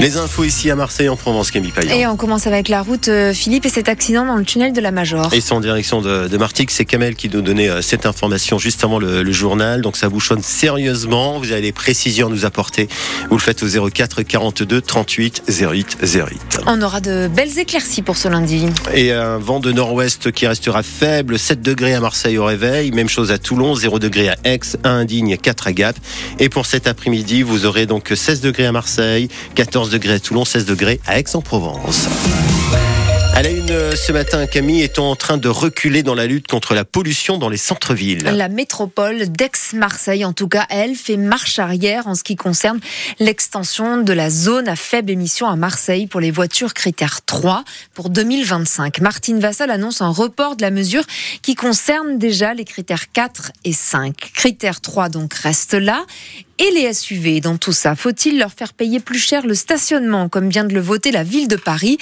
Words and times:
Les 0.00 0.16
infos 0.16 0.44
ici 0.44 0.70
à 0.70 0.76
Marseille 0.76 1.08
en 1.08 1.16
Provence, 1.16 1.50
Camille 1.50 1.72
Payan. 1.72 1.92
Et 1.92 2.06
on 2.06 2.16
commence 2.16 2.46
avec 2.46 2.68
la 2.68 2.82
route 2.82 3.08
euh, 3.08 3.32
Philippe 3.32 3.66
et 3.66 3.68
cet 3.68 3.88
accident 3.88 4.24
dans 4.24 4.36
le 4.36 4.44
tunnel 4.44 4.72
de 4.72 4.80
la 4.80 4.92
Major. 4.92 5.28
Et 5.34 5.40
en 5.50 5.60
direction 5.60 6.00
de, 6.00 6.28
de 6.28 6.36
Martigues, 6.38 6.70
c'est 6.70 6.84
Kamel 6.84 7.16
qui 7.16 7.28
nous 7.28 7.42
donnait 7.42 7.68
euh, 7.68 7.82
cette 7.82 8.06
information 8.06 8.60
juste 8.60 8.84
avant 8.84 9.00
le, 9.00 9.24
le, 9.24 9.32
journal. 9.32 9.82
Donc 9.82 9.96
ça 9.96 10.08
bouchonne 10.08 10.40
sérieusement. 10.40 11.40
Vous 11.40 11.50
avez 11.50 11.62
des 11.62 11.72
précisions 11.72 12.28
à 12.28 12.30
nous 12.30 12.44
apporter. 12.44 12.88
Vous 13.28 13.36
le 13.36 13.42
faites 13.42 13.60
au 13.64 13.90
04 13.90 14.22
42 14.22 14.80
38 14.80 15.42
08 15.48 15.98
08. 16.00 16.60
On 16.66 16.80
aura 16.80 17.00
de 17.00 17.26
belles 17.26 17.58
éclaircies 17.58 18.02
pour 18.02 18.16
ce 18.16 18.28
lundi. 18.28 18.66
Et 18.94 19.10
un 19.10 19.38
vent 19.38 19.58
de 19.58 19.72
nord-ouest 19.72 20.30
qui 20.30 20.46
restera 20.46 20.84
faible. 20.84 21.40
7 21.40 21.60
degrés 21.60 21.94
à 21.94 22.00
Marseille 22.00 22.38
au 22.38 22.44
réveil. 22.44 22.92
Même 22.92 23.08
chose 23.08 23.32
à 23.32 23.38
Toulon. 23.38 23.74
0 23.74 23.98
degrés 23.98 24.28
à 24.28 24.36
Aix, 24.44 24.60
à 24.84 24.90
Indigne, 24.90 25.36
4 25.36 25.66
à 25.66 25.72
Gap. 25.72 25.96
Et 26.38 26.48
pour 26.48 26.66
cet 26.66 26.86
après-midi, 26.86 27.42
vous 27.42 27.66
aurez 27.66 27.86
donc 27.86 28.12
16 28.14 28.42
degrés 28.42 28.66
à 28.66 28.72
Marseille, 28.72 29.28
14 29.56 29.87
degrés 29.90 30.14
à 30.14 30.20
Toulon, 30.20 30.44
16 30.44 30.64
degrés 30.66 31.00
à 31.06 31.18
Aix-en-Provence. 31.18 32.08
À 33.38 33.42
la 33.42 33.50
une 33.50 33.70
euh, 33.70 33.94
ce 33.94 34.10
matin, 34.10 34.48
Camille, 34.48 34.82
est 34.82 34.98
en 34.98 35.14
train 35.14 35.38
de 35.38 35.48
reculer 35.48 36.02
dans 36.02 36.16
la 36.16 36.26
lutte 36.26 36.48
contre 36.48 36.74
la 36.74 36.84
pollution 36.84 37.38
dans 37.38 37.48
les 37.48 37.56
centres-villes 37.56 38.24
La 38.24 38.48
métropole 38.48 39.30
d'Aix-Marseille, 39.30 40.24
en 40.24 40.32
tout 40.32 40.48
cas, 40.48 40.66
elle, 40.70 40.96
fait 40.96 41.16
marche 41.16 41.60
arrière 41.60 42.08
en 42.08 42.16
ce 42.16 42.24
qui 42.24 42.34
concerne 42.34 42.80
l'extension 43.20 43.98
de 43.98 44.12
la 44.12 44.28
zone 44.28 44.66
à 44.66 44.74
faible 44.74 45.12
émission 45.12 45.46
à 45.46 45.54
Marseille 45.54 46.08
pour 46.08 46.18
les 46.18 46.32
voitures 46.32 46.74
critères 46.74 47.24
3 47.24 47.62
pour 47.94 48.10
2025. 48.10 49.00
Martine 49.02 49.38
Vassal 49.38 49.70
annonce 49.70 50.02
un 50.02 50.10
report 50.10 50.56
de 50.56 50.62
la 50.62 50.72
mesure 50.72 51.04
qui 51.40 51.54
concerne 51.54 52.18
déjà 52.18 52.54
les 52.54 52.64
critères 52.64 53.12
4 53.12 53.52
et 53.62 53.72
5. 53.72 54.16
Critère 54.34 54.80
3 54.80 55.10
donc 55.10 55.32
reste 55.34 55.74
là 55.74 56.04
et 56.58 56.70
les 56.72 56.92
SUV 56.92 57.40
dans 57.40 57.56
tout 57.56 57.72
ça 57.72 57.94
Faut-il 57.94 58.38
leur 58.38 58.52
faire 58.52 58.72
payer 58.72 59.00
plus 59.00 59.18
cher 59.18 59.46
le 59.46 59.54
stationnement, 59.54 60.28
comme 60.28 60.48
vient 60.48 60.64
de 60.64 60.74
le 60.74 60.80
voter 60.80 61.12
la 61.12 61.22
ville 61.22 61.48
de 61.48 61.56
Paris? 61.56 61.98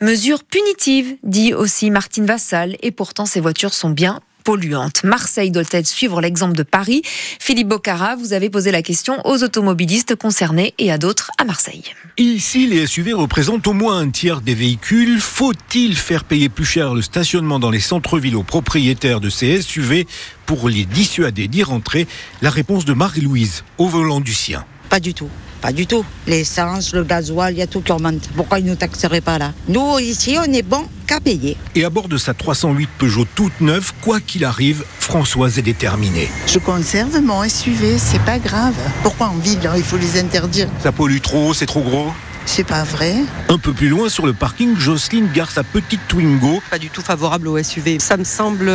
Mesure 0.00 0.42
punitive, 0.42 0.79
dit 1.22 1.54
aussi 1.54 1.90
Martine 1.90 2.26
Vassal, 2.26 2.76
et 2.82 2.90
pourtant 2.90 3.26
ces 3.26 3.40
voitures 3.40 3.74
sont 3.74 3.90
bien 3.90 4.20
polluantes. 4.44 5.04
Marseille 5.04 5.50
doit-elle 5.50 5.84
suivre 5.84 6.20
l'exemple 6.20 6.56
de 6.56 6.62
Paris? 6.62 7.02
Philippe 7.04 7.68
Bocara, 7.68 8.16
vous 8.16 8.32
avez 8.32 8.48
posé 8.48 8.70
la 8.70 8.80
question 8.80 9.20
aux 9.26 9.42
automobilistes 9.42 10.14
concernés 10.14 10.72
et 10.78 10.90
à 10.90 10.96
d'autres 10.96 11.30
à 11.38 11.44
Marseille. 11.44 11.84
Ici, 12.16 12.66
les 12.66 12.86
SUV 12.86 13.12
représentent 13.12 13.66
au 13.66 13.74
moins 13.74 13.98
un 13.98 14.10
tiers 14.10 14.40
des 14.40 14.54
véhicules. 14.54 15.20
Faut-il 15.20 15.94
faire 15.96 16.24
payer 16.24 16.48
plus 16.48 16.64
cher 16.64 16.94
le 16.94 17.02
stationnement 17.02 17.58
dans 17.58 17.70
les 17.70 17.80
centres-villes 17.80 18.36
aux 18.36 18.42
propriétaires 18.42 19.20
de 19.20 19.28
ces 19.28 19.60
SUV 19.60 20.06
pour 20.46 20.68
les 20.70 20.86
dissuader 20.86 21.46
d'y 21.46 21.62
rentrer? 21.62 22.06
La 22.40 22.50
réponse 22.50 22.86
de 22.86 22.94
Marie-Louise, 22.94 23.64
au 23.76 23.86
volant 23.86 24.20
du 24.20 24.32
sien. 24.32 24.64
Pas 24.90 24.98
du 24.98 25.14
tout. 25.14 25.28
Pas 25.60 25.72
du 25.72 25.86
tout. 25.86 26.04
L'essence, 26.26 26.92
le 26.92 27.04
gasoil, 27.04 27.54
il 27.54 27.58
y 27.58 27.62
a 27.62 27.68
tout 27.68 27.80
qui 27.80 27.92
augmente. 27.92 28.28
Pourquoi 28.34 28.58
ils 28.58 28.64
ne 28.64 28.70
nous 28.70 28.76
taxeraient 28.76 29.20
pas 29.20 29.38
là? 29.38 29.52
Nous, 29.68 30.00
ici, 30.00 30.36
on 30.36 30.52
est 30.52 30.62
bon 30.62 30.84
qu'à 31.06 31.20
payer. 31.20 31.56
Et 31.76 31.84
à 31.84 31.90
bord 31.90 32.08
de 32.08 32.16
sa 32.16 32.34
308 32.34 32.88
Peugeot 32.98 33.24
toute 33.36 33.60
neuve, 33.60 33.92
quoi 34.00 34.20
qu'il 34.20 34.44
arrive, 34.44 34.84
Françoise 34.98 35.58
est 35.60 35.62
déterminée. 35.62 36.28
Je 36.48 36.58
conserve 36.58 37.20
mon 37.20 37.48
SUV, 37.48 37.98
c'est 37.98 38.22
pas 38.24 38.40
grave. 38.40 38.74
Pourquoi 39.04 39.28
en 39.28 39.36
ville, 39.36 39.60
il 39.76 39.84
faut 39.84 39.96
les 39.96 40.18
interdire 40.18 40.68
Ça 40.82 40.90
pollue 40.90 41.20
trop, 41.20 41.54
c'est 41.54 41.66
trop 41.66 41.82
gros 41.82 42.10
c'est 42.50 42.64
pas 42.64 42.82
vrai. 42.82 43.14
Un 43.48 43.58
peu 43.58 43.72
plus 43.72 43.88
loin 43.88 44.08
sur 44.08 44.26
le 44.26 44.32
parking, 44.32 44.76
Jocelyne 44.76 45.28
gare 45.32 45.52
sa 45.52 45.62
petite 45.62 46.00
Twingo. 46.08 46.60
Pas 46.68 46.80
du 46.80 46.90
tout 46.90 47.00
favorable 47.00 47.46
au 47.46 47.62
SUV. 47.62 48.00
Ça 48.00 48.16
me 48.16 48.24
semble 48.24 48.66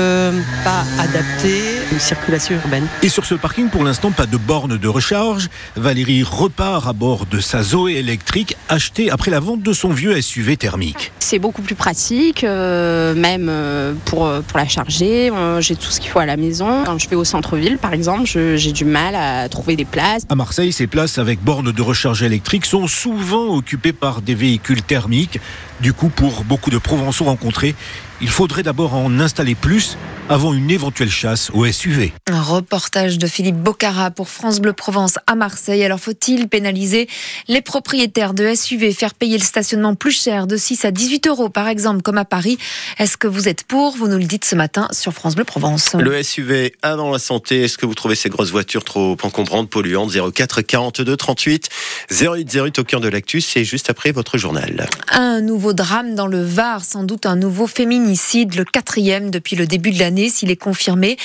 pas 0.63 0.85
adapté 0.97 1.59
à 1.89 1.93
une 1.93 1.99
circulation 1.99 2.55
urbaine. 2.55 2.87
Et 3.03 3.09
sur 3.09 3.25
ce 3.25 3.35
parking, 3.35 3.67
pour 3.67 3.83
l'instant, 3.83 4.11
pas 4.11 4.27
de 4.27 4.37
borne 4.37 4.77
de 4.77 4.87
recharge. 4.87 5.49
Valérie 5.75 6.23
repart 6.23 6.87
à 6.87 6.93
bord 6.93 7.25
de 7.25 7.41
sa 7.41 7.63
Zoé 7.63 7.95
électrique 7.95 8.55
achetée 8.69 9.11
après 9.11 9.29
la 9.29 9.41
vente 9.41 9.61
de 9.61 9.73
son 9.73 9.89
vieux 9.89 10.21
SUV 10.21 10.55
thermique. 10.55 11.11
C'est 11.19 11.39
beaucoup 11.39 11.61
plus 11.61 11.75
pratique, 11.75 12.45
euh, 12.45 13.13
même 13.13 13.47
euh, 13.49 13.93
pour, 14.05 14.31
pour 14.47 14.57
la 14.57 14.69
charger. 14.69 15.31
Euh, 15.31 15.59
j'ai 15.59 15.75
tout 15.75 15.91
ce 15.91 15.99
qu'il 15.99 16.09
faut 16.09 16.19
à 16.19 16.25
la 16.25 16.37
maison. 16.37 16.85
Quand 16.85 16.97
je 16.97 17.09
vais 17.09 17.17
au 17.17 17.25
centre-ville, 17.25 17.77
par 17.77 17.91
exemple, 17.91 18.25
j'ai 18.25 18.71
du 18.71 18.85
mal 18.85 19.15
à 19.15 19.49
trouver 19.49 19.75
des 19.75 19.85
places. 19.85 20.23
À 20.29 20.35
Marseille, 20.35 20.71
ces 20.71 20.87
places 20.87 21.17
avec 21.17 21.43
borne 21.43 21.73
de 21.73 21.81
recharge 21.81 22.23
électrique 22.23 22.65
sont 22.65 22.87
souvent 22.87 23.64
occupés 23.65 23.93
par 23.93 24.21
des 24.21 24.35
véhicules 24.35 24.83
thermiques. 24.83 25.39
Du 25.81 25.91
coup, 25.91 26.09
pour 26.09 26.43
beaucoup 26.43 26.69
de 26.69 26.77
Provençaux 26.77 27.25
rencontrés, 27.25 27.73
il 28.21 28.29
faudrait 28.29 28.61
d'abord 28.61 28.93
en 28.93 29.19
installer 29.19 29.55
plus 29.55 29.97
avant 30.29 30.53
une 30.53 30.71
éventuelle 30.71 31.11
chasse 31.11 31.51
au 31.53 31.67
SUV. 31.71 32.11
Un 32.27 32.41
reportage 32.41 33.19
de 33.19 33.27
Philippe 33.27 33.57
Bocara 33.57 34.09
pour 34.09 34.29
France 34.29 34.59
Bleu 34.59 34.73
Provence 34.73 35.19
à 35.27 35.35
Marseille. 35.35 35.83
Alors 35.83 35.99
faut-il 35.99 36.47
pénaliser 36.47 37.07
les 37.47 37.61
propriétaires 37.61 38.33
de 38.33 38.55
SUV, 38.55 38.93
faire 38.93 39.13
payer 39.13 39.37
le 39.37 39.43
stationnement 39.43 39.93
plus 39.93 40.19
cher 40.19 40.47
de 40.47 40.57
6 40.57 40.85
à 40.85 40.91
18 40.91 41.27
euros 41.27 41.49
par 41.49 41.67
exemple 41.67 42.01
comme 42.01 42.17
à 42.17 42.25
Paris? 42.25 42.57
Est-ce 42.97 43.17
que 43.17 43.27
vous 43.27 43.47
êtes 43.47 43.65
pour? 43.65 43.97
Vous 43.97 44.07
nous 44.07 44.17
le 44.17 44.23
dites 44.23 44.45
ce 44.45 44.55
matin 44.55 44.87
sur 44.91 45.13
France 45.13 45.35
Bleu 45.35 45.43
Provence. 45.43 45.93
Le 45.93 46.23
SUV 46.23 46.73
avant 46.81 47.11
la 47.11 47.19
santé, 47.19 47.63
est-ce 47.63 47.77
que 47.77 47.85
vous 47.85 47.93
trouvez 47.93 48.15
ces 48.15 48.29
grosses 48.29 48.51
voitures 48.51 48.83
trop 48.83 49.17
encombrantes, 49.21 49.69
polluantes? 49.69 50.11
04 50.33 50.61
42 50.61 51.15
38 51.15 51.69
08 52.09 52.51
08 52.55 52.79
au 52.79 52.83
cœur 52.83 52.99
de 52.99 53.09
l'actu, 53.09 53.41
c'est 53.45 53.63
juste 53.63 53.89
après 53.89 54.11
votre 54.11 54.37
journal. 54.37 54.87
Un 55.09 55.41
nouveau 55.41 55.73
drame 55.73 56.15
dans 56.15 56.27
le 56.27 56.43
Var, 56.43 56.83
sans 56.83 57.03
doute 57.03 57.25
un 57.25 57.35
nouveau 57.35 57.67
féminicide, 57.67 58.55
le 58.55 58.65
quatrième 58.65 59.29
depuis 59.29 59.55
le 59.55 59.67
début 59.67 59.91
de 59.91 59.99
l'année 59.99 60.29
s'il 60.29 60.51
est 60.51 60.55
confirmé. 60.55 61.17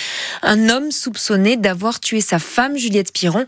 Un 0.43 0.69
homme 0.69 0.91
soupçonné 0.91 1.57
d'avoir 1.57 2.01
tué 2.01 2.21
sa 2.21 2.39
femme, 2.39 2.77
Juliette 2.77 3.13
Piron, 3.13 3.45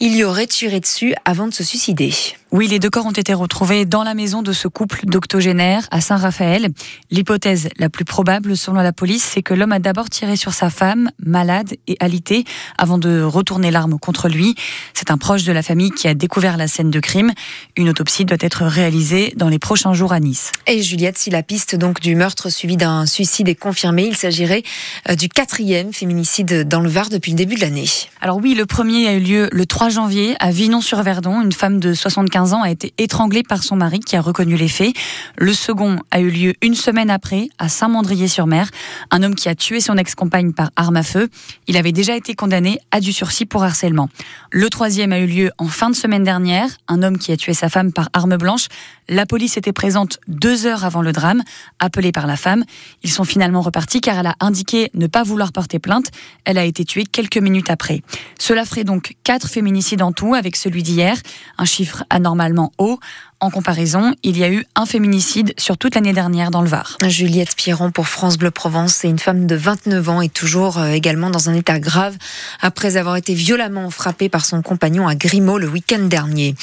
il 0.00 0.16
y 0.16 0.24
aurait 0.24 0.46
tiré 0.46 0.80
dessus 0.80 1.14
avant 1.24 1.46
de 1.46 1.54
se 1.54 1.64
suicider. 1.64 2.12
Oui, 2.54 2.68
les 2.68 2.78
deux 2.78 2.88
corps 2.88 3.06
ont 3.06 3.10
été 3.10 3.34
retrouvés 3.34 3.84
dans 3.84 4.04
la 4.04 4.14
maison 4.14 4.40
de 4.40 4.52
ce 4.52 4.68
couple 4.68 5.06
d'octogénaires 5.06 5.88
à 5.90 6.00
Saint-Raphaël. 6.00 6.68
L'hypothèse 7.10 7.68
la 7.80 7.88
plus 7.88 8.04
probable, 8.04 8.56
selon 8.56 8.76
la 8.76 8.92
police, 8.92 9.24
c'est 9.24 9.42
que 9.42 9.54
l'homme 9.54 9.72
a 9.72 9.80
d'abord 9.80 10.08
tiré 10.08 10.36
sur 10.36 10.52
sa 10.52 10.70
femme, 10.70 11.10
malade 11.18 11.74
et 11.88 11.96
alitée, 11.98 12.44
avant 12.78 12.96
de 12.96 13.22
retourner 13.22 13.72
l'arme 13.72 13.98
contre 13.98 14.28
lui. 14.28 14.54
C'est 14.92 15.10
un 15.10 15.18
proche 15.18 15.42
de 15.42 15.50
la 15.50 15.64
famille 15.64 15.90
qui 15.90 16.06
a 16.06 16.14
découvert 16.14 16.56
la 16.56 16.68
scène 16.68 16.92
de 16.92 17.00
crime. 17.00 17.32
Une 17.76 17.88
autopsie 17.88 18.24
doit 18.24 18.36
être 18.38 18.62
réalisée 18.62 19.32
dans 19.34 19.48
les 19.48 19.58
prochains 19.58 19.92
jours 19.92 20.12
à 20.12 20.20
Nice. 20.20 20.52
Et 20.68 20.80
Juliette, 20.80 21.18
si 21.18 21.30
la 21.30 21.42
piste 21.42 21.74
donc 21.74 21.98
du 21.98 22.14
meurtre 22.14 22.50
suivi 22.50 22.76
d'un 22.76 23.04
suicide 23.06 23.48
est 23.48 23.56
confirmée, 23.56 24.06
il 24.06 24.16
s'agirait 24.16 24.62
euh, 25.10 25.16
du 25.16 25.28
quatrième 25.28 25.92
féminicide 25.92 26.68
dans 26.68 26.78
le 26.78 26.88
Var 26.88 27.08
depuis 27.08 27.32
le 27.32 27.36
début 27.36 27.56
de 27.56 27.62
l'année. 27.62 27.88
Alors 28.20 28.36
oui, 28.36 28.54
le 28.54 28.64
premier 28.64 29.08
a 29.08 29.14
eu 29.14 29.20
lieu 29.20 29.48
le 29.50 29.66
3 29.66 29.88
janvier 29.88 30.36
à 30.38 30.52
Vinon-sur-Verdon. 30.52 31.42
Une 31.42 31.50
femme 31.50 31.80
de 31.80 31.94
75 31.94 32.43
ans 32.52 32.62
a 32.62 32.70
été 32.70 32.92
étranglée 32.98 33.42
par 33.42 33.62
son 33.62 33.76
mari 33.76 34.00
qui 34.00 34.16
a 34.16 34.20
reconnu 34.20 34.56
les 34.56 34.68
faits. 34.68 34.94
Le 35.38 35.54
second 35.54 35.98
a 36.10 36.20
eu 36.20 36.28
lieu 36.28 36.54
une 36.60 36.74
semaine 36.74 37.10
après 37.10 37.48
à 37.58 37.68
Saint-Mandrier-sur-Mer. 37.68 38.68
Un 39.10 39.22
homme 39.22 39.34
qui 39.34 39.48
a 39.48 39.54
tué 39.54 39.80
son 39.80 39.96
ex-compagne 39.96 40.52
par 40.52 40.70
arme 40.76 40.96
à 40.96 41.02
feu. 41.02 41.28
Il 41.66 41.76
avait 41.76 41.92
déjà 41.92 42.16
été 42.16 42.34
condamné 42.34 42.78
à 42.90 43.00
du 43.00 43.12
sursis 43.12 43.46
pour 43.46 43.64
harcèlement. 43.64 44.08
Le 44.50 44.68
troisième 44.68 45.12
a 45.12 45.20
eu 45.20 45.26
lieu 45.26 45.50
en 45.58 45.68
fin 45.68 45.88
de 45.88 45.96
semaine 45.96 46.24
dernière. 46.24 46.68
Un 46.88 47.02
homme 47.02 47.18
qui 47.18 47.32
a 47.32 47.36
tué 47.36 47.54
sa 47.54 47.68
femme 47.68 47.92
par 47.92 48.10
arme 48.12 48.36
blanche. 48.36 48.66
La 49.08 49.26
police 49.26 49.56
était 49.56 49.72
présente 49.72 50.18
deux 50.28 50.66
heures 50.66 50.84
avant 50.84 51.02
le 51.02 51.12
drame, 51.12 51.42
appelée 51.78 52.12
par 52.12 52.26
la 52.26 52.36
femme. 52.36 52.64
Ils 53.02 53.10
sont 53.10 53.24
finalement 53.24 53.60
repartis 53.60 54.00
car 54.00 54.18
elle 54.18 54.26
a 54.26 54.34
indiqué 54.40 54.90
ne 54.94 55.06
pas 55.06 55.22
vouloir 55.22 55.52
porter 55.52 55.78
plainte. 55.78 56.06
Elle 56.44 56.58
a 56.58 56.64
été 56.64 56.84
tuée 56.84 57.04
quelques 57.04 57.38
minutes 57.38 57.70
après. 57.70 58.02
Cela 58.38 58.64
ferait 58.64 58.84
donc 58.84 59.14
quatre 59.22 59.48
féminicides 59.48 60.02
en 60.02 60.12
tout 60.12 60.34
avec 60.34 60.56
celui 60.56 60.82
d'hier, 60.82 61.16
un 61.58 61.64
chiffre 61.64 62.04
anormalement 62.34 62.72
haut. 62.78 62.98
En 63.44 63.50
comparaison, 63.50 64.14
il 64.22 64.38
y 64.38 64.44
a 64.44 64.48
eu 64.48 64.64
un 64.74 64.86
féminicide 64.86 65.52
sur 65.58 65.76
toute 65.76 65.96
l'année 65.96 66.14
dernière 66.14 66.50
dans 66.50 66.62
le 66.62 66.68
Var. 66.68 66.96
Juliette 67.06 67.54
Piron 67.54 67.90
pour 67.90 68.08
France 68.08 68.38
Bleu 68.38 68.50
Provence, 68.50 68.94
c'est 68.94 69.08
une 69.10 69.18
femme 69.18 69.46
de 69.46 69.54
29 69.54 70.08
ans 70.08 70.22
et 70.22 70.30
toujours 70.30 70.78
euh, 70.78 70.92
également 70.92 71.28
dans 71.28 71.50
un 71.50 71.54
état 71.54 71.78
grave 71.78 72.16
après 72.62 72.96
avoir 72.96 73.16
été 73.16 73.34
violemment 73.34 73.90
frappée 73.90 74.30
par 74.30 74.46
son 74.46 74.62
compagnon 74.62 75.06
à 75.06 75.14
Grimaud 75.14 75.58
le 75.58 75.68
week-end 75.68 76.04
dernier. 76.04 76.54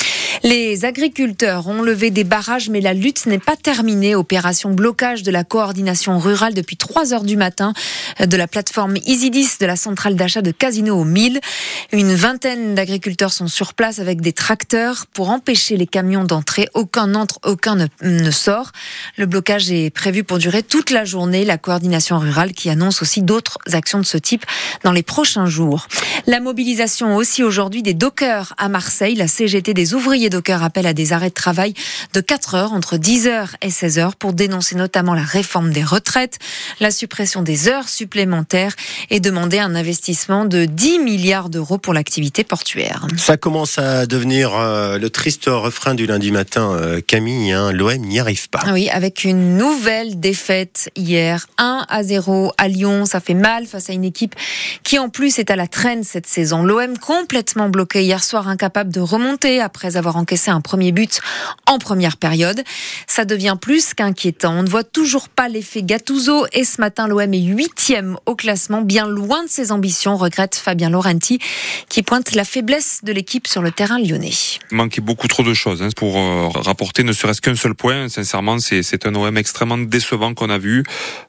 Les 0.41 0.85
agriculteurs 0.85 1.67
ont 1.67 1.83
levé 1.83 2.09
des 2.09 2.23
barrages, 2.23 2.69
mais 2.69 2.81
la 2.81 2.95
lutte 2.95 3.27
n'est 3.27 3.37
pas 3.37 3.55
terminée. 3.55 4.15
Opération 4.15 4.71
blocage 4.71 5.21
de 5.21 5.29
la 5.29 5.43
coordination 5.43 6.17
rurale 6.17 6.55
depuis 6.55 6.77
3 6.77 7.13
heures 7.13 7.23
du 7.23 7.37
matin 7.37 7.73
de 8.19 8.37
la 8.37 8.47
plateforme 8.47 8.95
Isidis 9.05 9.59
de 9.59 9.67
la 9.67 9.75
centrale 9.75 10.15
d'achat 10.15 10.41
de 10.41 10.49
Casino 10.49 10.99
au 10.99 11.03
1000. 11.03 11.41
Une 11.91 12.15
vingtaine 12.15 12.73
d'agriculteurs 12.73 13.33
sont 13.33 13.47
sur 13.47 13.75
place 13.75 13.99
avec 13.99 14.21
des 14.21 14.33
tracteurs 14.33 15.05
pour 15.13 15.29
empêcher 15.29 15.77
les 15.77 15.85
camions 15.85 16.23
d'entrer. 16.23 16.69
Aucun 16.73 17.07
n'entre, 17.07 17.39
aucun 17.43 17.75
ne, 17.75 17.87
ne 18.01 18.31
sort. 18.31 18.71
Le 19.17 19.25
blocage 19.25 19.71
est 19.71 19.89
prévu 19.89 20.23
pour 20.23 20.37
durer 20.37 20.63
toute 20.63 20.89
la 20.89 21.05
journée. 21.05 21.45
La 21.45 21.57
coordination 21.57 22.19
rurale 22.19 22.53
qui 22.53 22.69
annonce 22.69 23.01
aussi 23.01 23.21
d'autres 23.21 23.57
actions 23.73 23.99
de 23.99 24.05
ce 24.05 24.17
type 24.17 24.45
dans 24.83 24.91
les 24.91 25.03
prochains 25.03 25.47
jours. 25.47 25.87
La 26.31 26.39
mobilisation 26.39 27.17
aussi 27.17 27.43
aujourd'hui 27.43 27.83
des 27.83 27.93
dockers 27.93 28.53
à 28.57 28.69
Marseille. 28.69 29.15
La 29.15 29.27
CGT 29.27 29.73
des 29.73 29.93
ouvriers 29.93 30.29
dockers 30.29 30.63
appelle 30.63 30.87
à 30.87 30.93
des 30.93 31.11
arrêts 31.11 31.27
de 31.27 31.33
travail 31.33 31.73
de 32.13 32.21
4 32.21 32.55
heures 32.55 32.71
entre 32.71 32.95
10h 32.95 33.49
et 33.61 33.67
16h 33.67 34.13
pour 34.17 34.31
dénoncer 34.31 34.77
notamment 34.77 35.13
la 35.13 35.23
réforme 35.23 35.71
des 35.71 35.83
retraites, 35.83 36.39
la 36.79 36.89
suppression 36.89 37.41
des 37.41 37.67
heures 37.67 37.89
supplémentaires 37.89 38.77
et 39.09 39.19
demander 39.19 39.59
un 39.59 39.75
investissement 39.75 40.45
de 40.45 40.63
10 40.63 40.99
milliards 40.99 41.49
d'euros 41.49 41.77
pour 41.77 41.93
l'activité 41.93 42.45
portuaire. 42.45 43.07
Ça 43.17 43.35
commence 43.35 43.77
à 43.77 44.05
devenir 44.05 44.55
euh, 44.55 44.97
le 44.97 45.09
triste 45.09 45.47
refrain 45.47 45.95
du 45.95 46.05
lundi 46.05 46.31
matin 46.31 46.71
euh, 46.71 47.01
Camille, 47.05 47.51
hein, 47.51 47.73
l'OM 47.73 47.97
n'y 47.97 48.21
arrive 48.21 48.47
pas. 48.47 48.61
Oui, 48.71 48.89
avec 48.89 49.25
une 49.25 49.57
nouvelle 49.57 50.21
défaite 50.21 50.91
hier, 50.95 51.45
1 51.57 51.85
à 51.89 52.03
0 52.03 52.53
à 52.57 52.69
Lyon. 52.69 53.03
Ça 53.03 53.19
fait 53.19 53.33
mal 53.33 53.65
face 53.65 53.89
à 53.89 53.93
une 53.93 54.05
équipe 54.05 54.33
qui 54.83 54.97
en 54.97 55.09
plus 55.09 55.37
est 55.37 55.51
à 55.51 55.57
la 55.57 55.67
traîne 55.67 56.05
cette 56.05 56.20
saison. 56.25 56.63
L'OM 56.63 56.97
complètement 56.97 57.69
bloqué 57.69 58.03
hier 58.03 58.23
soir, 58.23 58.47
incapable 58.47 58.91
de 58.91 58.99
remonter 58.99 59.59
après 59.59 59.97
avoir 59.97 60.15
encaissé 60.15 60.51
un 60.51 60.61
premier 60.61 60.91
but 60.91 61.19
en 61.65 61.77
première 61.77 62.17
période. 62.17 62.63
Ça 63.07 63.25
devient 63.25 63.57
plus 63.59 63.93
qu'inquiétant. 63.93 64.59
On 64.59 64.63
ne 64.63 64.69
voit 64.69 64.83
toujours 64.83 65.29
pas 65.29 65.47
l'effet 65.47 65.83
Gattuso 65.83 66.45
et 66.53 66.63
ce 66.63 66.81
matin 66.81 67.07
l'OM 67.07 67.33
est 67.33 67.39
huitième 67.39 68.17
au 68.25 68.35
classement, 68.35 68.81
bien 68.81 69.07
loin 69.07 69.43
de 69.43 69.49
ses 69.49 69.71
ambitions, 69.71 70.17
regrette 70.17 70.55
Fabien 70.55 70.89
Laurenti 70.89 71.39
qui 71.89 72.03
pointe 72.03 72.33
la 72.33 72.43
faiblesse 72.43 72.99
de 73.03 73.11
l'équipe 73.11 73.47
sur 73.47 73.61
le 73.61 73.71
terrain 73.71 73.99
lyonnais. 73.99 74.31
Il 74.71 74.77
manquait 74.77 75.01
beaucoup 75.01 75.27
trop 75.27 75.43
de 75.43 75.53
choses 75.53 75.81
hein, 75.81 75.89
pour 75.95 76.17
euh, 76.17 76.47
rapporter 76.55 77.03
ne 77.03 77.13
serait-ce 77.13 77.41
qu'un 77.41 77.55
seul 77.55 77.75
point. 77.75 78.09
Sincèrement, 78.09 78.59
c'est 78.59 79.05
un 79.05 79.15
OM 79.15 79.37
extrêmement 79.37 79.77
décevant 79.77 80.33
qu'on 80.33 80.49
a 80.49 80.57
vu. 80.57 80.83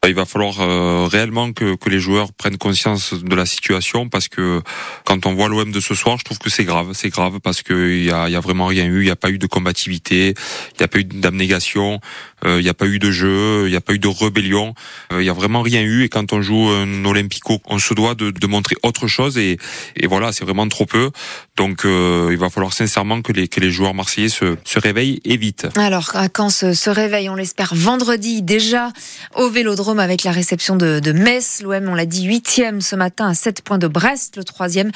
Il 0.06 0.15
va 0.15 0.25
falloir 0.25 0.61
euh, 0.61 1.06
réellement 1.11 1.53
que, 1.53 1.75
que 1.77 1.89
les 1.89 2.00
joueurs 2.00 2.33
prennent 2.33 2.59
conscience 2.59 3.15
de 3.15 3.35
la 3.35 3.47
situation 3.47 4.09
parce 4.09 4.29
que 4.29 4.62
quand 5.05 5.27
on 5.27 5.35
voit 5.35 5.49
l'OM 5.49 5.71
de 5.71 5.81
ce 5.81 5.95
soir, 5.95 6.19
je 6.19 6.25
trouve 6.25 6.39
que 6.39 6.51
c'est 6.51 6.65
grave. 6.65 6.91
C'est 6.95 7.11
grave 7.11 7.41
parce 7.41 7.63
qu'il 7.63 8.05
y 8.05 8.11
a, 8.11 8.29
y 8.29 8.37
a 8.37 8.41
vraiment 8.41 8.67
rien 8.67 8.85
eu. 8.87 9.01
Il 9.01 9.05
n'y 9.05 9.11
a 9.11 9.17
pas 9.17 9.31
eu 9.31 9.39
de 9.39 9.47
combativité, 9.47 10.35
il 10.73 10.77
n'y 10.81 10.85
a 10.85 10.89
pas 10.89 10.99
eu 10.99 11.05
d'abnégation, 11.05 12.01
euh, 12.45 12.61
il 12.61 12.65
n'y 12.65 12.71
a 12.71 12.75
pas 12.75 12.87
eu 12.87 12.99
de 12.99 13.11
jeu, 13.11 13.65
il 13.67 13.71
n'y 13.71 13.77
a 13.77 13.81
pas 13.81 13.93
eu 13.93 13.99
de 13.99 14.09
rébellion. 14.09 14.75
Il 15.11 15.19
n'y 15.19 15.29
a 15.29 15.33
vraiment 15.33 15.63
rien 15.63 15.83
eu. 15.83 16.05
Et 16.05 16.09
quand 16.09 16.33
on 16.33 16.43
joue 16.43 16.69
un 16.69 17.05
Olympico, 17.05 17.61
on 17.67 17.79
se 17.79 17.95
doit 17.95 18.15
de, 18.15 18.31
de 18.31 18.47
montrer 18.47 18.77
autre 18.83 19.07
chose. 19.07 19.39
Et, 19.39 19.59
et 19.97 20.07
voilà, 20.07 20.33
c'est 20.33 20.45
vraiment 20.45 20.69
trop 20.69 20.87
peu. 20.87 21.11
Donc 21.57 21.85
euh, 21.85 22.29
il 22.31 22.39
va 22.39 22.51
falloir 22.51 22.73
sincèrement 22.73 23.23
que 23.23 23.33
les, 23.33 23.49
que 23.49 23.61
les 23.61 23.71
joueurs 23.71 23.95
marseillais 23.95 24.29
se, 24.29 24.57
se 24.65 24.79
réveillent 24.79 25.21
et 25.25 25.37
vite. 25.37 25.67
Alors 25.77 26.13
quand 26.33 26.49
ce, 26.49 26.73
ce 26.73 26.91
réveil, 26.91 27.29
on 27.29 27.35
l'espère 27.35 27.75
vendredi 27.75 28.43
déjà 28.43 28.93
au 29.35 29.49
Vélodrome 29.49 29.99
avec 29.99 30.25
la 30.25 30.33
réception 30.33 30.77
de, 30.77 31.01
de 31.01 31.13
Metz. 31.13 31.61
L'OM, 31.63 31.89
on 31.89 31.95
l'a 31.95 32.07
dit, 32.07 32.25
huitième 32.25 32.81
ce 32.81 32.97
matin 32.97 33.29
à 33.29 33.35
7 33.35 33.63
points 33.63 33.79
de 33.79 33.89
Brest, 33.89 34.37
le 34.37 34.45
troisième, 34.62 34.93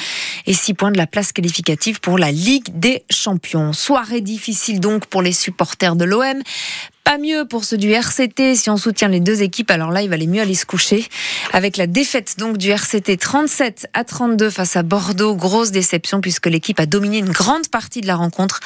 et 0.46 0.52
6 0.52 0.74
points 0.74 0.92
de 0.92 0.96
la 0.96 1.08
place 1.08 1.32
qualificative 1.32 1.98
pour 1.98 2.18
la 2.18 2.30
Ligue 2.30 2.78
des 2.78 3.02
Champions. 3.10 3.72
Soirée 3.72 4.20
difficile 4.20 4.78
donc 4.78 5.06
pour 5.06 5.22
les 5.22 5.32
supporters 5.32 5.96
de 5.96 6.04
l'OM. 6.04 6.40
Pas 7.02 7.18
mieux 7.18 7.46
pour 7.48 7.64
ceux 7.64 7.76
du 7.76 7.90
RCT. 7.90 8.54
Si 8.54 8.70
on 8.70 8.76
soutient 8.76 9.08
les 9.08 9.18
deux 9.18 9.42
équipes, 9.42 9.72
alors 9.72 9.90
là, 9.90 10.02
il 10.02 10.08
valait 10.08 10.28
mieux 10.28 10.40
aller 10.40 10.54
se 10.54 10.66
coucher. 10.66 11.04
Avec 11.52 11.76
la 11.78 11.88
défaite 11.88 12.36
donc 12.38 12.58
du 12.58 12.70
RCT 12.70 13.16
37 13.16 13.88
à 13.92 14.04
32 14.04 14.50
face 14.50 14.76
à 14.76 14.84
Bordeaux, 14.84 15.34
grosse 15.34 15.72
déception 15.72 16.20
puisque 16.20 16.46
l'équipe 16.46 16.78
a 16.78 16.86
dominé 16.86 17.19
une 17.19 17.30
grande 17.30 17.66
partie 17.66 18.00
de 18.00 18.06
la 18.06 18.14
rencontre. 18.14 18.60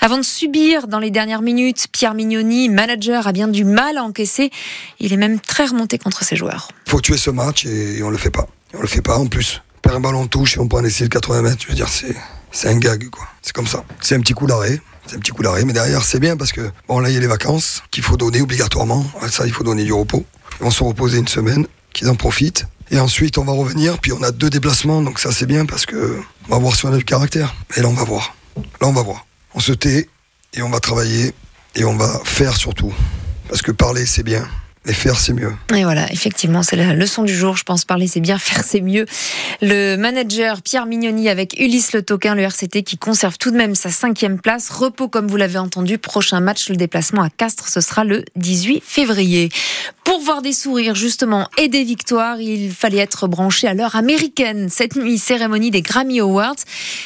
Avant 0.00 0.16
de 0.16 0.22
subir 0.22 0.88
dans 0.88 0.98
les 0.98 1.10
dernières 1.10 1.42
minutes, 1.42 1.88
Pierre 1.92 2.14
Mignoni, 2.14 2.70
manager, 2.70 3.26
a 3.26 3.32
bien 3.32 3.48
du 3.48 3.64
mal 3.64 3.98
à 3.98 4.02
encaisser. 4.02 4.50
Il 4.98 5.12
est 5.12 5.18
même 5.18 5.40
très 5.40 5.66
remonté 5.66 5.98
contre 5.98 6.24
ses 6.24 6.36
joueurs. 6.36 6.68
Il 6.86 6.90
faut 6.90 7.02
tuer 7.02 7.18
ce 7.18 7.30
match 7.30 7.66
et 7.66 8.02
on 8.02 8.08
le 8.08 8.16
fait 8.16 8.30
pas. 8.30 8.48
On 8.72 8.80
le 8.80 8.88
fait 8.88 9.02
pas 9.02 9.18
en 9.18 9.26
plus. 9.26 9.60
Perd 9.82 9.96
un 9.96 10.00
ballon 10.00 10.26
touche 10.26 10.56
et 10.56 10.60
on 10.60 10.68
prend 10.68 10.78
un 10.78 10.84
essai 10.84 11.04
de 11.04 11.08
80 11.08 11.42
mètres. 11.42 11.58
Je 11.62 11.68
veux 11.68 11.74
dire, 11.74 11.88
c'est 12.50 12.68
un 12.68 12.78
gag 12.78 13.08
quoi. 13.10 13.26
C'est 13.42 13.52
comme 13.52 13.66
ça. 13.66 13.84
C'est 14.00 14.14
un 14.14 14.20
petit 14.20 14.34
coup 14.34 14.46
d'arrêt. 14.46 14.80
C'est 15.06 15.16
un 15.16 15.20
petit 15.20 15.30
coup 15.30 15.42
d'arrêt, 15.42 15.64
mais 15.64 15.72
derrière 15.72 16.04
c'est 16.04 16.20
bien 16.20 16.36
parce 16.36 16.52
que 16.52 16.70
bon 16.86 16.98
là 16.98 17.08
il 17.08 17.14
y 17.14 17.16
a 17.16 17.20
les 17.20 17.26
vacances 17.26 17.82
qu'il 17.90 18.02
faut 18.02 18.18
donner 18.18 18.42
obligatoirement. 18.42 19.06
Ça 19.30 19.46
il 19.46 19.52
faut 19.52 19.64
donner 19.64 19.84
du 19.84 19.92
repos. 19.92 20.26
Ils 20.60 20.64
vont 20.64 20.70
se 20.70 20.84
reposer 20.84 21.18
une 21.18 21.28
semaine, 21.28 21.66
qu'ils 21.94 22.10
en 22.10 22.14
profitent. 22.14 22.66
Et 22.90 22.98
ensuite 22.98 23.38
on 23.38 23.44
va 23.44 23.52
revenir, 23.52 23.98
puis 23.98 24.12
on 24.12 24.22
a 24.22 24.32
deux 24.32 24.50
déplacements, 24.50 25.00
donc 25.02 25.18
ça 25.18 25.32
c'est 25.32 25.46
bien 25.46 25.64
parce 25.64 25.86
que 25.86 26.20
on 26.48 26.52
va 26.52 26.58
voir 26.58 26.74
si 26.74 26.84
on 26.84 26.92
a 26.92 27.00
caractère. 27.00 27.54
Et 27.76 27.80
là 27.80 27.88
on 27.88 27.94
va 27.94 28.04
voir. 28.04 28.34
Là 28.56 28.88
on 28.88 28.92
va 28.92 29.02
voir. 29.02 29.26
On 29.54 29.60
se 29.60 29.72
tait 29.72 30.08
et 30.52 30.62
on 30.62 30.68
va 30.68 30.80
travailler 30.80 31.32
et 31.74 31.84
on 31.84 31.96
va 31.96 32.20
faire 32.24 32.56
surtout. 32.56 32.92
Parce 33.48 33.62
que 33.62 33.72
parler 33.72 34.04
c'est 34.04 34.22
bien. 34.22 34.46
Et 34.88 34.94
faire, 34.94 35.20
c'est 35.20 35.34
mieux. 35.34 35.52
Et 35.74 35.84
voilà, 35.84 36.10
effectivement, 36.10 36.62
c'est 36.62 36.76
la 36.76 36.94
leçon 36.94 37.22
du 37.22 37.34
jour. 37.34 37.58
Je 37.58 37.62
pense 37.62 37.84
parler, 37.84 38.06
c'est 38.06 38.20
bien, 38.20 38.38
faire, 38.38 38.64
c'est 38.64 38.80
mieux. 38.80 39.04
Le 39.60 39.96
manager 39.96 40.62
Pierre 40.62 40.86
Mignoni 40.86 41.28
avec 41.28 41.60
Ulysse 41.60 41.92
Le 41.92 42.02
Toquin, 42.02 42.34
le 42.34 42.40
RCT, 42.40 42.82
qui 42.84 42.96
conserve 42.96 43.36
tout 43.36 43.50
de 43.50 43.56
même 43.56 43.74
sa 43.74 43.90
cinquième 43.90 44.40
place. 44.40 44.70
Repos, 44.70 45.08
comme 45.08 45.28
vous 45.28 45.36
l'avez 45.36 45.58
entendu. 45.58 45.98
Prochain 45.98 46.40
match, 46.40 46.70
le 46.70 46.76
déplacement 46.76 47.20
à 47.20 47.28
Castres, 47.28 47.68
ce 47.68 47.82
sera 47.82 48.04
le 48.04 48.24
18 48.36 48.82
février. 48.82 49.50
Pour 50.04 50.20
voir 50.22 50.40
des 50.40 50.54
sourires, 50.54 50.94
justement, 50.94 51.50
et 51.58 51.68
des 51.68 51.84
victoires, 51.84 52.40
il 52.40 52.72
fallait 52.72 52.96
être 52.96 53.28
branché 53.28 53.68
à 53.68 53.74
l'heure 53.74 53.94
américaine. 53.94 54.70
Cette 54.70 54.96
nuit, 54.96 55.18
cérémonie 55.18 55.70
des 55.70 55.82
Grammy 55.82 56.20
Awards, 56.20 56.56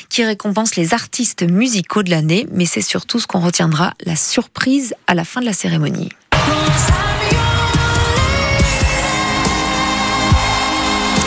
qui 0.09 0.25
récompense 0.25 0.77
les 0.77 0.95
artistes 0.95 1.43
musicaux 1.43 2.05
de 2.05 2.11
l'année. 2.11 2.47
Mais 2.53 2.67
c'est 2.67 2.81
surtout 2.81 3.19
ce 3.19 3.27
qu'on 3.27 3.41
retiendra, 3.41 3.95
la 4.07 4.15
surprise 4.15 4.95
à 5.09 5.15
la 5.15 5.25
fin 5.25 5.41
de 5.41 5.47
la 5.47 5.53
cérémonie. 5.53 6.11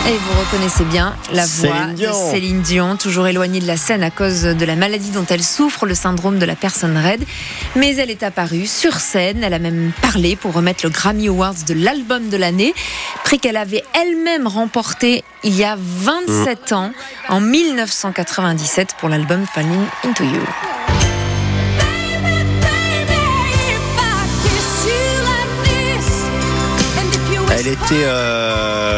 Et 0.07 0.17
vous 0.17 0.39
reconnaissez 0.39 0.83
bien 0.83 1.15
la 1.33 1.47
voix 1.47 1.87
Céline 1.87 1.95
de 1.95 2.13
Céline 2.13 2.61
Dion, 2.61 2.95
toujours 2.95 3.25
éloignée 3.25 3.59
de 3.59 3.65
la 3.65 3.75
scène 3.75 4.03
à 4.03 4.11
cause 4.11 4.43
de 4.43 4.65
la 4.65 4.75
maladie 4.75 5.09
dont 5.09 5.25
elle 5.27 5.41
souffre, 5.41 5.87
le 5.87 5.95
syndrome 5.95 6.37
de 6.37 6.45
la 6.45 6.55
personne 6.55 6.95
raide. 6.95 7.23
Mais 7.75 7.95
elle 7.95 8.11
est 8.11 8.21
apparue 8.21 8.67
sur 8.67 8.93
scène, 8.97 9.43
elle 9.43 9.55
a 9.55 9.59
même 9.59 9.91
parlé 10.03 10.35
pour 10.35 10.53
remettre 10.53 10.85
le 10.85 10.91
Grammy 10.91 11.27
Awards 11.27 11.55
de 11.67 11.73
l'album 11.73 12.29
de 12.29 12.37
l'année, 12.37 12.75
prix 13.23 13.39
qu'elle 13.39 13.57
avait 13.57 13.83
elle-même 13.99 14.45
remporté 14.45 15.23
il 15.43 15.55
y 15.55 15.63
a 15.63 15.75
27 15.75 16.73
ans, 16.73 16.91
en 17.27 17.41
1997, 17.41 18.89
pour 18.99 19.09
l'album 19.09 19.43
Falling 19.51 19.85
Into 20.03 20.23
You. 20.23 20.41
Elle 27.57 27.67
était, 27.67 28.03
euh, 28.03 28.94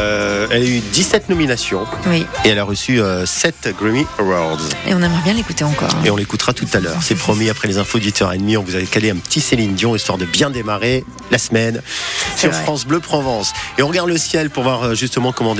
elle 0.50 0.62
a 0.62 0.66
eu 0.66 0.80
17 0.80 1.28
nominations 1.28 1.84
Oui, 2.06 2.24
et 2.44 2.48
elle 2.48 2.58
a 2.58 2.64
reçu 2.64 3.00
euh, 3.00 3.26
7 3.26 3.74
Grammy 3.78 4.06
Awards. 4.18 4.58
et 4.86 4.94
on 4.94 5.02
aimerait 5.02 5.22
bien 5.24 5.34
l'écouter 5.34 5.64
encore. 5.64 5.90
hein. 5.94 6.02
Et 6.04 6.10
on 6.10 6.16
l'écoutera 6.16 6.52
tout 6.54 6.66
à 6.72 6.80
l'heure. 6.80 6.96
C'est 7.02 7.14
promis, 7.16 7.50
après 7.50 7.68
les 7.68 7.78
infos 7.78 7.98
d'éditeur 7.98 8.32
et 8.32 8.38
demi, 8.38 8.56
on 8.56 8.62
vous 8.62 8.76
a 8.76 8.80
calé 8.82 9.10
un 9.10 9.16
petit 9.16 9.40
Céline 9.40 9.74
Dion, 9.74 9.94
histoire 9.94 10.16
de 10.18 10.24
bien 10.24 10.50
démarrer 10.50 11.04
la 11.30 11.38
semaine 11.38 11.82
sur 12.36 12.50
vrai. 12.50 12.62
France 12.62 12.86
Bleu 12.86 13.00
Provence. 13.00 13.52
Et 13.78 13.82
on 13.82 13.88
regarde 13.88 14.08
le 14.08 14.16
ciel 14.18 14.48
pour 14.50 14.62
voir 14.62 14.82
euh, 14.84 14.94
justement 14.94 15.32
comment 15.32 15.54
démarrer. 15.54 15.58